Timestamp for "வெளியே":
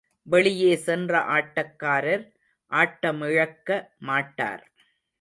0.27-0.71